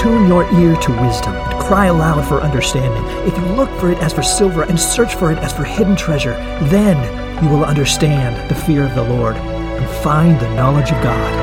[0.00, 3.98] tune your ear to wisdom and cry aloud for understanding, if you look for it
[3.98, 6.32] as for silver and search for it as for hidden treasure,
[6.70, 6.96] then
[7.44, 11.34] you will understand the fear of the Lord and find the knowledge of God.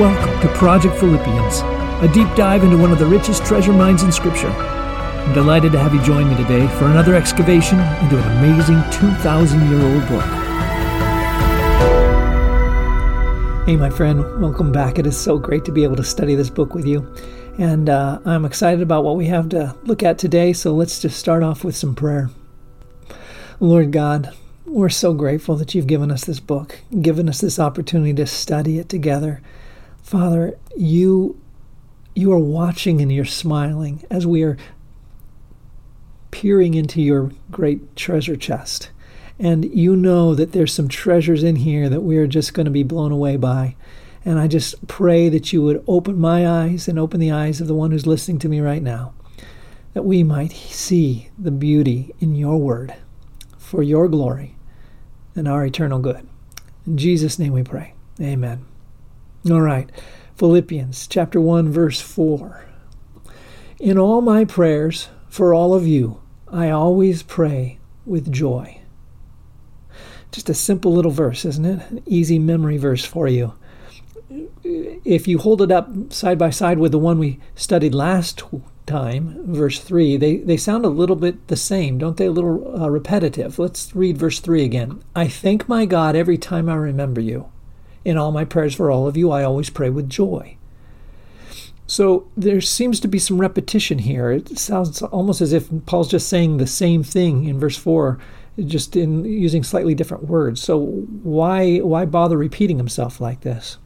[0.00, 1.60] Welcome to Project Philippians,
[2.02, 4.50] a deep dive into one of the richest treasure mines in Scripture.
[4.50, 9.70] I'm delighted to have you join me today for another excavation into an amazing 2,000
[9.70, 10.41] year old book.
[13.64, 14.98] Hey, my friend, welcome back.
[14.98, 17.14] It is so great to be able to study this book with you.
[17.60, 21.16] And uh, I'm excited about what we have to look at today, so let's just
[21.16, 22.28] start off with some prayer.
[23.60, 24.34] Lord God,
[24.66, 28.80] we're so grateful that you've given us this book, given us this opportunity to study
[28.80, 29.40] it together.
[30.02, 31.40] Father, you
[32.16, 34.56] you are watching and you're smiling as we are
[36.32, 38.90] peering into your great treasure chest.
[39.42, 42.70] And you know that there's some treasures in here that we are just going to
[42.70, 43.74] be blown away by.
[44.24, 47.66] And I just pray that you would open my eyes and open the eyes of
[47.66, 49.14] the one who's listening to me right now,
[49.94, 52.94] that we might see the beauty in your word
[53.58, 54.54] for your glory
[55.34, 56.24] and our eternal good.
[56.86, 57.94] In Jesus' name we pray.
[58.20, 58.64] Amen.
[59.50, 59.90] All right.
[60.36, 62.64] Philippians chapter 1 verse 4.
[63.80, 68.81] In all my prayers for all of you, I always pray with joy.
[70.32, 71.90] Just a simple little verse, isn't it?
[71.90, 73.52] An easy memory verse for you.
[74.64, 78.42] If you hold it up side by side with the one we studied last
[78.86, 82.26] time, verse 3, they, they sound a little bit the same, don't they?
[82.26, 83.58] A little uh, repetitive.
[83.58, 85.02] Let's read verse 3 again.
[85.14, 87.50] I thank my God every time I remember you.
[88.02, 90.56] In all my prayers for all of you, I always pray with joy.
[91.86, 94.30] So there seems to be some repetition here.
[94.30, 98.18] It sounds almost as if Paul's just saying the same thing in verse 4
[98.58, 100.60] just in using slightly different words.
[100.60, 103.78] So why why bother repeating himself like this?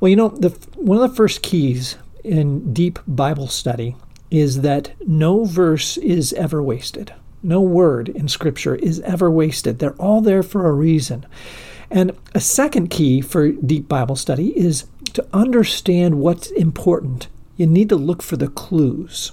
[0.00, 3.96] Well, you know, the one of the first keys in deep Bible study
[4.30, 7.12] is that no verse is ever wasted.
[7.42, 9.78] No word in Scripture is ever wasted.
[9.78, 11.26] They're all there for a reason.
[11.90, 17.28] And a second key for deep Bible study is to understand what's important.
[17.56, 19.32] You need to look for the clues.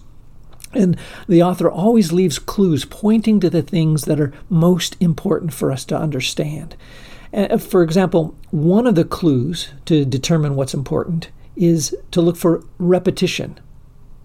[0.74, 0.98] And
[1.28, 5.86] the author always leaves clues pointing to the things that are most important for us
[5.86, 6.76] to understand.
[7.34, 12.64] Uh, for example, one of the clues to determine what's important is to look for
[12.78, 13.60] repetition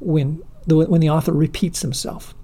[0.01, 2.35] when the, when the author repeats himself.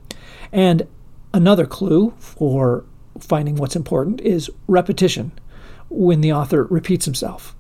[0.52, 0.86] And
[1.34, 2.84] another clue for
[3.20, 5.32] finding what's important is repetition
[5.88, 7.54] when the author repeats himself.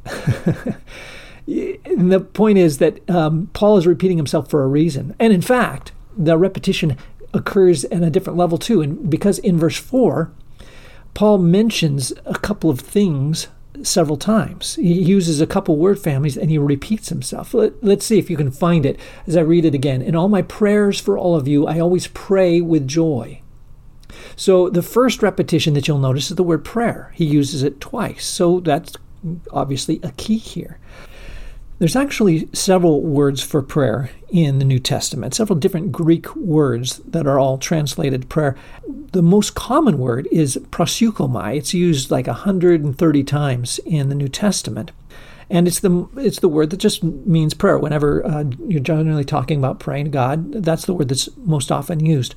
[1.46, 5.14] and the point is that um, Paul is repeating himself for a reason.
[5.18, 6.96] And in fact, the repetition
[7.32, 8.82] occurs at a different level too.
[8.82, 10.30] And because in verse 4,
[11.14, 13.48] Paul mentions a couple of things
[13.82, 14.74] several times.
[14.74, 17.54] He uses a couple word families and he repeats himself.
[17.54, 20.02] Let, us see if you can find it as I read it again.
[20.02, 23.40] In all my prayers for all of you, I always pray with joy.
[24.36, 27.12] So the first repetition that you'll notice is the word prayer.
[27.14, 28.24] He uses it twice.
[28.24, 28.94] So that's
[29.52, 30.78] obviously a key here.
[31.78, 37.26] There's actually several words for prayer in the New Testament, several different Greek words that
[37.26, 38.56] are all translated prayer.
[39.12, 41.56] The most common word is proseuchomai.
[41.56, 44.90] It's used like 130 times in the New Testament.
[45.50, 47.78] And it's the it's the word that just means prayer.
[47.78, 52.04] Whenever uh, you're generally talking about praying to God, that's the word that's most often
[52.04, 52.34] used.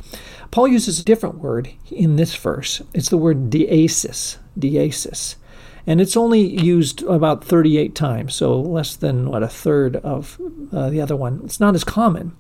[0.52, 2.82] Paul uses a different word in this verse.
[2.94, 5.36] It's the word diesis, diesis
[5.88, 10.40] and it's only used about 38 times, so less than what a third of
[10.72, 11.42] uh, the other one.
[11.44, 12.36] It's not as common.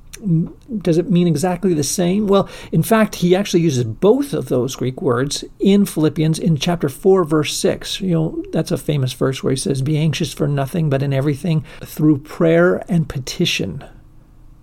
[0.78, 2.28] Does it mean exactly the same?
[2.28, 6.90] Well, in fact, he actually uses both of those Greek words in Philippians in chapter
[6.90, 8.02] 4, verse 6.
[8.02, 11.12] You know, that's a famous verse where he says, Be anxious for nothing, but in
[11.12, 13.84] everything through prayer and petition.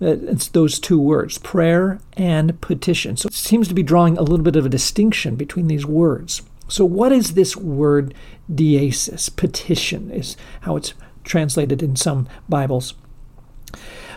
[0.00, 3.16] It's those two words, prayer and petition.
[3.16, 6.42] So it seems to be drawing a little bit of a distinction between these words.
[6.68, 8.14] So, what is this word
[8.52, 9.34] diesis?
[9.34, 10.94] Petition is how it's
[11.25, 12.94] translated in some Bibles.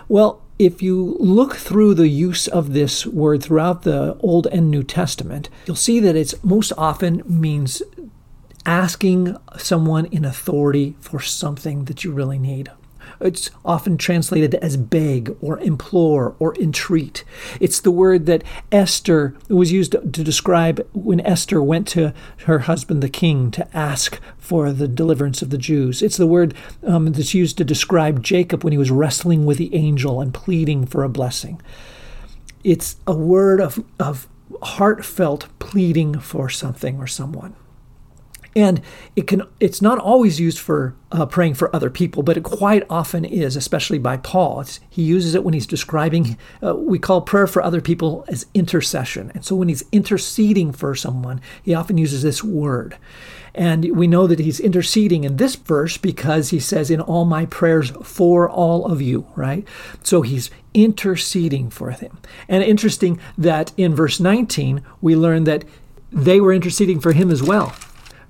[0.07, 4.83] Well, if you look through the use of this word throughout the Old and New
[4.83, 7.81] Testament, you'll see that it most often means
[8.65, 12.69] asking someone in authority for something that you really need.
[13.21, 17.23] It's often translated as beg or implore or entreat.
[17.59, 22.13] It's the word that Esther was used to describe when Esther went to
[22.45, 26.01] her husband, the king, to ask for the deliverance of the Jews.
[26.01, 26.53] It's the word
[26.85, 30.85] um, that's used to describe Jacob when he was wrestling with the angel and pleading
[30.85, 31.61] for a blessing.
[32.63, 34.27] It's a word of, of
[34.61, 37.55] heartfelt pleading for something or someone.
[38.55, 38.81] And
[39.15, 42.83] it can it's not always used for uh, praying for other people, but it quite
[42.89, 44.61] often is, especially by Paul.
[44.61, 48.45] It's, he uses it when he's describing, uh, we call prayer for other people as
[48.53, 49.31] intercession.
[49.33, 52.97] And so when he's interceding for someone, he often uses this word.
[53.53, 57.45] And we know that he's interceding in this verse because he says, In all my
[57.45, 59.67] prayers for all of you, right?
[60.03, 62.17] So he's interceding for them.
[62.47, 65.65] And interesting that in verse 19, we learn that
[66.11, 67.75] they were interceding for him as well.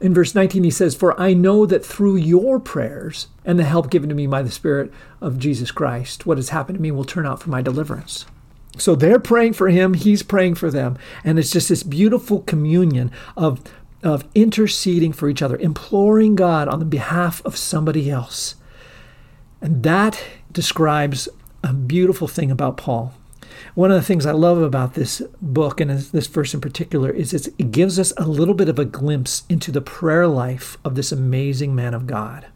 [0.02, 3.92] In verse 19, he says, For I know that through your prayers and the help
[3.92, 7.04] given to me by the Spirit of Jesus Christ, what has happened to me will
[7.04, 8.26] turn out for my deliverance.
[8.78, 10.98] So they're praying for him, he's praying for them.
[11.24, 13.62] And it's just this beautiful communion of,
[14.02, 18.56] of interceding for each other, imploring God on the behalf of somebody else.
[19.62, 21.30] And that describes
[21.64, 23.14] a beautiful thing about Paul.
[23.76, 27.34] One of the things I love about this book and this verse in particular is
[27.34, 31.12] it gives us a little bit of a glimpse into the prayer life of this
[31.12, 32.48] amazing man of God.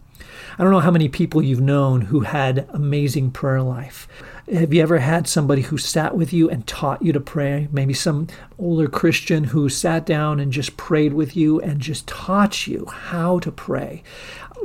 [0.58, 4.08] I don't know how many people you've known who had amazing prayer life.
[4.54, 7.68] Have you ever had somebody who sat with you and taught you to pray?
[7.74, 8.28] Maybe some
[8.58, 13.40] older Christian who sat down and just prayed with you and just taught you how
[13.40, 14.02] to pray.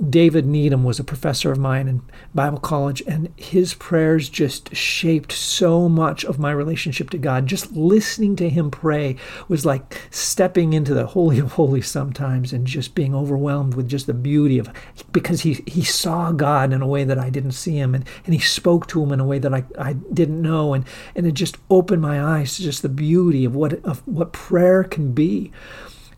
[0.08, 2.02] David Needham was a professor of mine in
[2.34, 7.46] Bible college, and his prayers just shaped so much of my relationship to God.
[7.46, 9.16] Just listening to him pray
[9.48, 14.06] was like stepping into the Holy of Holies sometimes and just being overwhelmed with just
[14.06, 14.70] the beauty of
[15.12, 18.32] because he, he saw God in a way that I didn't see him, and, and
[18.34, 21.32] he spoke to him in a way that I, I didn't know, and, and it
[21.32, 25.52] just opened my eyes to just the beauty of what, of what prayer can be.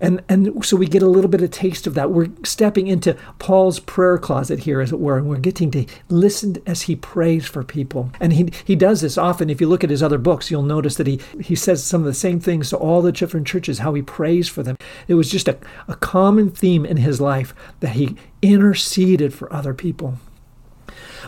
[0.03, 2.11] And, and so we get a little bit of taste of that.
[2.11, 6.57] We're stepping into Paul's prayer closet here, as it were, and we're getting to listen
[6.67, 8.11] as he prays for people.
[8.21, 9.49] And he, he does this often.
[9.49, 12.07] If you look at his other books, you'll notice that he, he says some of
[12.07, 14.77] the same things to all the different churches, how he prays for them.
[15.07, 15.57] It was just a,
[15.87, 20.19] a common theme in his life that he interceded for other people.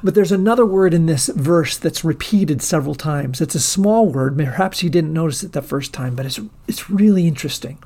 [0.02, 3.40] But there's another word in this verse that's repeated several times.
[3.40, 4.36] It's a small word.
[4.36, 7.78] Perhaps you didn't notice it the first time, but it's, it's really interesting.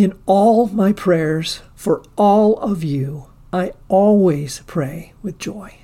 [0.00, 5.74] In all my prayers for all of you, I always pray with joy.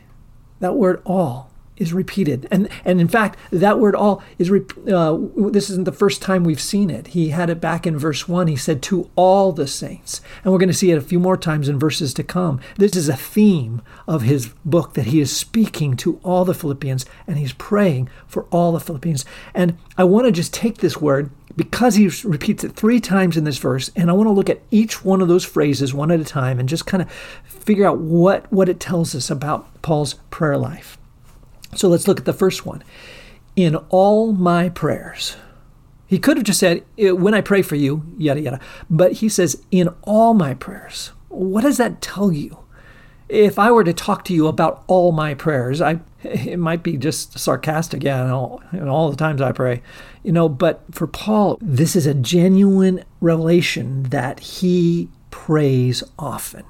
[0.59, 2.49] That word all is repeated.
[2.51, 6.63] And, and in fact, that word all is, uh, this isn't the first time we've
[6.63, 7.09] seen it.
[7.09, 8.47] He had it back in verse 1.
[8.47, 10.23] He said, to all the saints.
[10.43, 12.59] And we're going to see it a few more times in verses to come.
[12.79, 17.05] This is a theme of his book that he is speaking to all the Philippians
[17.27, 19.27] and he's praying for all the Philippians.
[19.53, 23.45] And I want to just take this word because he repeats it three times in
[23.45, 26.21] this verse, and I want to look at each one of those phrases one at
[26.21, 27.11] a time and just kind of
[27.45, 30.99] figure out what, what it tells us about Paul's prayer life.
[31.75, 32.85] So let's look at the first one.
[33.55, 35.37] In all my prayers,
[36.07, 38.61] he could have just said, eh, when I pray for you, yada, yada.
[38.91, 41.13] But he says, in all my prayers.
[41.29, 42.59] What does that tell you?
[43.29, 46.97] If I were to talk to you about all my prayers, I it might be
[46.97, 49.83] just sarcastic, yeah, and all, and all the times I pray,
[50.23, 50.49] you know.
[50.49, 56.65] But for Paul, this is a genuine revelation that he prays often.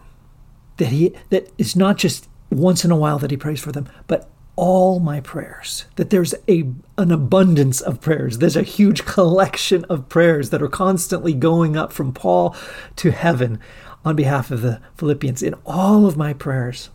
[0.77, 3.89] That he that it's not just once in a while that he prays for them,
[4.07, 5.85] but all my prayers.
[5.97, 8.39] That there's a an abundance of prayers.
[8.39, 12.57] There's a huge collection of prayers that are constantly going up from Paul
[12.97, 13.61] to heaven
[14.07, 16.89] on behalf of the Philippians in all of my prayers.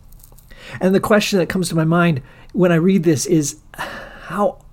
[0.79, 2.21] And the question that comes to my mind
[2.53, 4.63] when I read this is how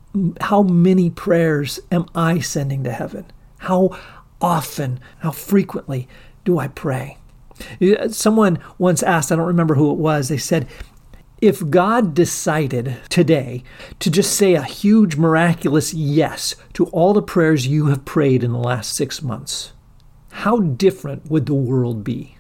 [0.40, 3.26] how many prayers am I sending to heaven?
[3.58, 3.90] How
[4.40, 6.08] often, how frequently
[6.44, 7.18] do I pray?
[8.10, 10.66] Someone once asked, I don't remember who it was, they said,
[11.40, 13.62] if God decided today
[14.00, 18.52] to just say a huge miraculous yes to all the prayers you have prayed in
[18.52, 19.72] the last six months,
[20.38, 22.38] how different would the world be?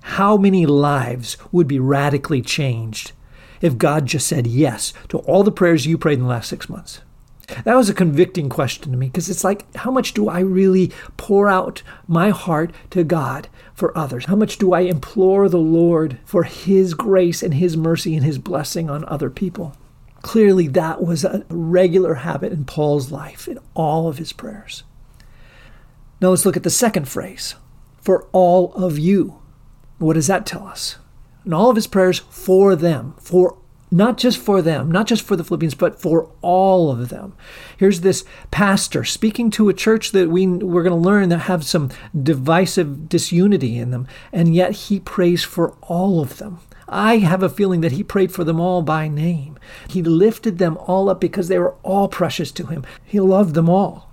[0.00, 3.12] How many lives would be radically changed
[3.60, 6.70] if God just said yes to all the prayers you prayed in the last six
[6.70, 7.02] months?
[7.64, 10.90] That was a convicting question to me because it's like, how much do I really
[11.18, 14.24] pour out my heart to God for others?
[14.24, 18.38] How much do I implore the Lord for His grace and His mercy and His
[18.38, 19.76] blessing on other people?
[20.22, 24.84] Clearly, that was a regular habit in Paul's life in all of his prayers.
[26.20, 27.54] Now let's look at the second phrase
[28.00, 29.40] for all of you.
[29.98, 30.96] What does that tell us?
[31.44, 33.56] In all of his prayers for them, for
[33.90, 37.34] not just for them, not just for the Philippians, but for all of them.
[37.76, 41.64] Here's this pastor speaking to a church that we, we're going to learn that have
[41.64, 41.90] some
[42.22, 46.60] divisive disunity in them, and yet he prays for all of them.
[46.88, 49.58] I have a feeling that he prayed for them all by name.
[49.88, 52.84] He lifted them all up because they were all precious to him.
[53.04, 54.09] He loved them all.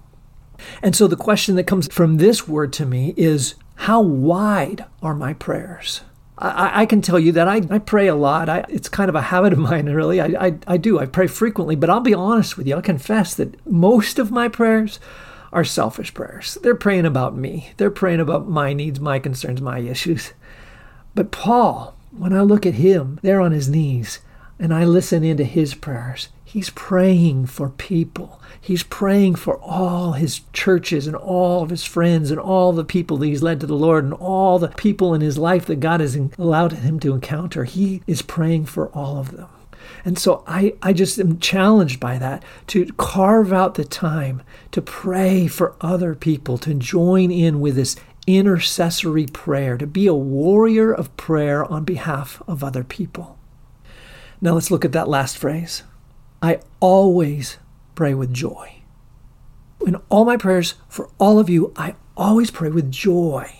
[0.81, 5.15] And so the question that comes from this word to me is How wide are
[5.15, 6.01] my prayers?
[6.39, 8.47] I, I, can tell you that I, I pray a lot.
[8.47, 10.21] I, it's kind of a habit of mine, really.
[10.21, 10.99] I, I, I do.
[10.99, 12.75] I pray frequently, but I'll be honest with you.
[12.75, 14.99] I'll confess that most of my prayers
[15.51, 16.57] are selfish prayers.
[16.61, 20.33] They're praying about me, they're praying about my needs, my concerns, my issues.
[21.15, 24.19] But Paul, when I look at him there on his knees
[24.59, 28.41] and I listen into his prayers, he's praying for people.
[28.59, 33.17] He's praying for all his churches and all of his friends and all the people
[33.17, 35.99] that he's led to the Lord and all the people in his life that God
[36.01, 37.63] has allowed him to encounter.
[37.63, 39.47] He is praying for all of them.
[40.03, 44.81] And so I, I just am challenged by that to carve out the time to
[44.81, 47.95] pray for other people, to join in with this
[48.25, 53.37] intercessory prayer, to be a warrior of prayer on behalf of other people.
[54.39, 55.84] Now let's look at that last phrase.
[56.41, 57.58] I always
[57.96, 58.75] pray with joy.
[59.86, 63.51] In all my prayers for all of you, I always pray with joy.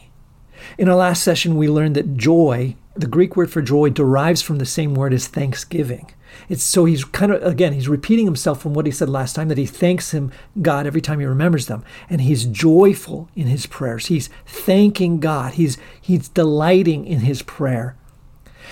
[0.78, 4.58] In our last session, we learned that joy, the Greek word for joy, derives from
[4.58, 6.12] the same word as thanksgiving.
[6.50, 9.48] It's so he's kind of again he's repeating himself from what he said last time
[9.48, 10.32] that he thanks him
[10.62, 14.08] God every time he remembers them and he's joyful in his prayers.
[14.08, 15.54] He's thanking God.
[15.54, 17.96] He's he's delighting in his prayer.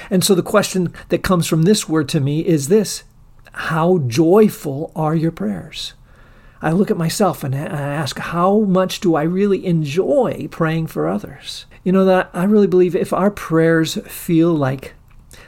[0.10, 3.04] And so the question that comes from this word to me is this:
[3.54, 5.94] how joyful are your prayers?
[6.62, 11.08] I look at myself and I ask, how much do I really enjoy praying for
[11.08, 11.66] others?
[11.84, 14.94] You know, that I really believe if our prayers feel like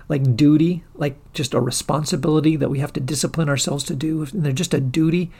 [0.09, 4.43] like duty, like just a responsibility that we have to discipline ourselves to do, and
[4.43, 5.31] they're just a duty,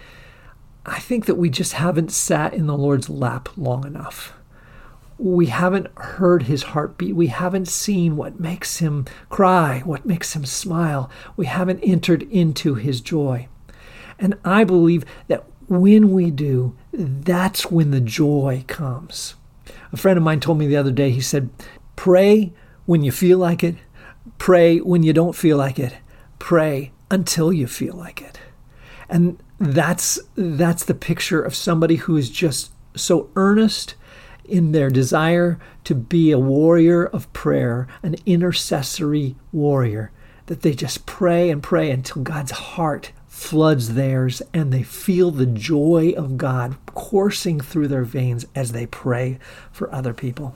[0.86, 4.34] I think that we just haven't sat in the Lord's lap long enough.
[5.18, 7.16] We haven't heard his heartbeat.
[7.16, 11.10] We haven't seen what makes him cry, what makes him smile.
[11.36, 13.48] We haven't entered into his joy.
[14.20, 19.36] And I believe that when we do, that's when the joy comes.
[19.92, 21.50] A friend of mine told me the other day, he said,
[21.96, 22.54] Pray
[22.86, 23.76] when you feel like it,
[24.38, 25.96] Pray when you don't feel like it.
[26.40, 28.40] Pray until you feel like it.
[29.10, 33.96] And that's that's the picture of somebody who is just so earnest
[34.48, 40.12] in their desire to be a warrior of prayer, an intercessory warrior,
[40.48, 45.46] that they just pray and pray until God's heart floods theirs and they feel the
[45.46, 49.38] joy of God coursing through their veins as they pray
[49.72, 50.56] for other people.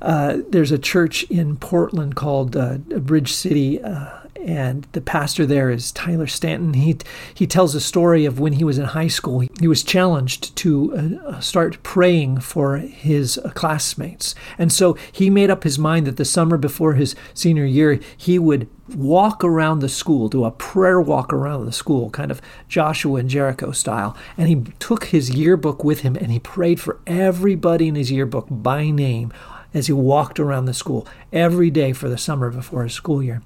[0.00, 5.70] Uh, there's a church in Portland called uh, Bridge City, uh, and the pastor there
[5.70, 6.74] is Tyler Staton.
[6.74, 6.96] He
[7.34, 9.44] he tells a story of when he was in high school.
[9.60, 15.50] He was challenged to uh, start praying for his uh, classmates, and so he made
[15.50, 19.88] up his mind that the summer before his senior year he would walk around the
[19.88, 24.16] school, do a prayer walk around the school, kind of Joshua and Jericho style.
[24.36, 28.46] And he took his yearbook with him and he prayed for everybody in his yearbook
[28.48, 29.32] by name
[29.74, 33.42] as he walked around the school every day for the summer before his school year.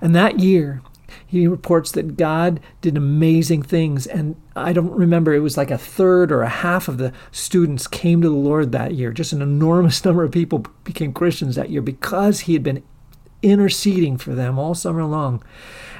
[0.00, 0.82] And that year,
[1.26, 4.06] he reports that God did amazing things.
[4.06, 7.86] And I don't remember, it was like a third or a half of the students
[7.86, 9.12] came to the Lord that year.
[9.12, 12.82] Just an enormous number of people became Christians that year because he had been
[13.42, 15.42] interceding for them all summer long.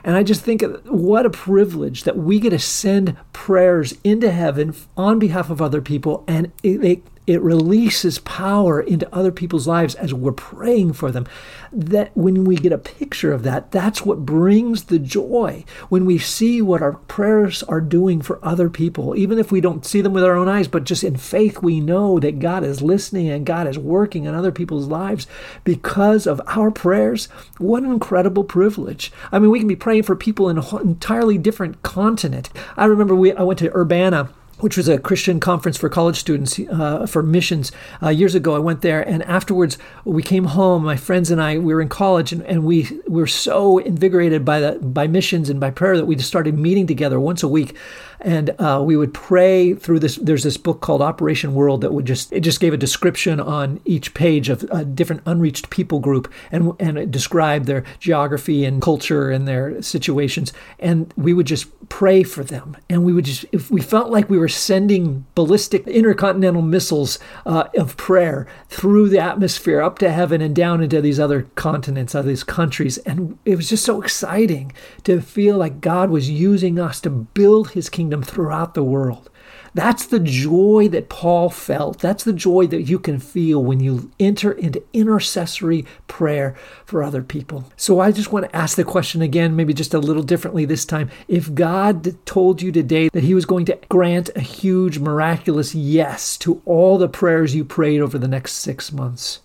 [0.04, 4.74] And I just think what a privilege that we get to send prayers into heaven
[4.96, 10.12] on behalf of other people, and they it releases power into other people's lives as
[10.12, 11.26] we're praying for them.
[11.72, 15.64] That when we get a picture of that, that's what brings the joy.
[15.88, 19.86] When we see what our prayers are doing for other people, even if we don't
[19.86, 22.82] see them with our own eyes, but just in faith, we know that God is
[22.82, 25.26] listening and God is working in other people's lives
[25.64, 27.26] because of our prayers.
[27.58, 29.12] What an incredible privilege.
[29.30, 32.50] I mean, we can be praying for people in an entirely different continent.
[32.76, 34.30] I remember we, I went to Urbana
[34.62, 37.72] which was a Christian conference for college students uh, for missions.
[38.00, 40.84] Uh, years ago, I went there, and afterwards we came home.
[40.84, 44.44] My friends and I, we were in college, and, and we, we were so invigorated
[44.44, 47.48] by the by missions and by prayer that we just started meeting together once a
[47.48, 47.76] week
[48.22, 50.16] and uh, we would pray through this.
[50.16, 53.80] There's this book called Operation World that would just it just gave a description on
[53.84, 58.80] each page of a different unreached people group, and and it described their geography and
[58.80, 63.44] culture and their situations, and we would just pray for them, and we would just
[63.52, 69.18] if we felt like we were sending ballistic intercontinental missiles uh, of prayer through the
[69.18, 73.56] atmosphere up to heaven and down into these other continents, other these countries, and it
[73.56, 74.72] was just so exciting
[75.04, 79.30] to feel like God was using us to build His kingdom kingdom throughout the world.
[79.74, 81.98] That's the joy that Paul felt.
[82.00, 87.22] That's the joy that you can feel when you enter into intercessory prayer for other
[87.22, 87.64] people.
[87.76, 90.84] So I just want to ask the question again, maybe just a little differently this
[90.84, 91.10] time.
[91.26, 96.36] If God told you today that He was going to grant a huge, miraculous yes
[96.38, 99.40] to all the prayers you prayed over the next six months,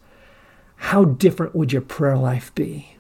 [0.76, 2.97] how different would your prayer life be?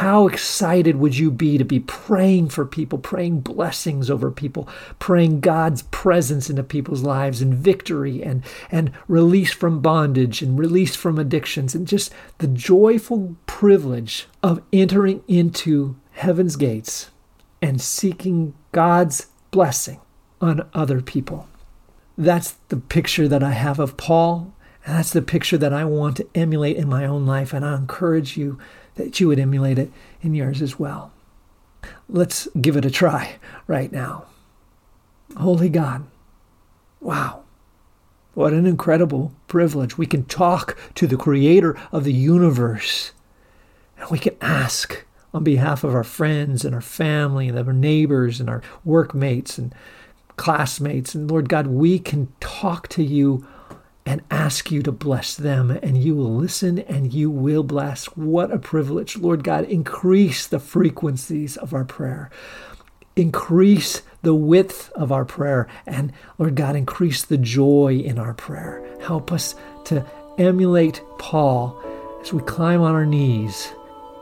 [0.00, 4.66] How excited would you be to be praying for people, praying blessings over people,
[4.98, 10.96] praying God's presence into people's lives and victory and, and release from bondage and release
[10.96, 17.10] from addictions and just the joyful privilege of entering into heaven's gates
[17.60, 20.00] and seeking God's blessing
[20.40, 21.46] on other people.
[22.16, 24.54] That's the picture that I have of Paul,
[24.86, 27.52] and that's the picture that I want to emulate in my own life.
[27.52, 28.58] And I encourage you
[29.04, 29.90] that you would emulate it
[30.22, 31.12] in yours as well.
[32.08, 34.26] Let's give it a try right now.
[35.36, 36.06] Holy God,
[37.00, 37.42] wow,
[38.34, 39.96] what an incredible privilege.
[39.96, 43.12] We can talk to the creator of the universe
[43.96, 48.40] and we can ask on behalf of our friends and our family and our neighbors
[48.40, 49.74] and our workmates and
[50.36, 51.14] classmates.
[51.14, 53.46] And Lord God, we can talk to you
[54.10, 58.06] and ask you to bless them, and you will listen and you will bless.
[58.16, 59.16] What a privilege.
[59.16, 62.28] Lord God, increase the frequencies of our prayer,
[63.14, 68.84] increase the width of our prayer, and Lord God, increase the joy in our prayer.
[69.00, 70.04] Help us to
[70.38, 71.80] emulate Paul
[72.20, 73.72] as we climb on our knees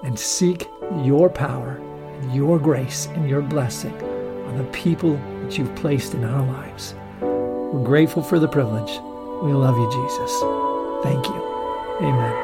[0.04, 0.68] and seek
[1.02, 1.80] your power
[2.21, 5.14] and your grace and your blessing on the people
[5.45, 6.95] that you've placed in our lives.
[7.23, 9.00] We're grateful for the privilege.
[9.40, 10.40] We love you, Jesus.
[11.04, 11.40] Thank you.
[12.00, 12.35] Amen.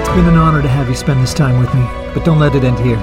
[0.00, 2.54] It's been an honor to have you spend this time with me, but don't let
[2.54, 2.96] it end here.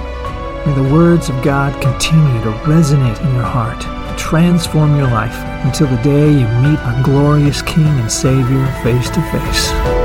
[0.65, 3.83] May the words of God continue to resonate in your heart,
[4.31, 5.35] transform your life
[5.65, 10.00] until the day you meet our glorious King and Savior face to face.